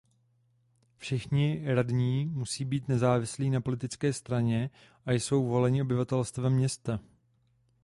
[0.97, 4.69] Všichni radní musí být nezávislí na politické straně
[5.05, 6.99] a jsou voleni obyvatelstvem města.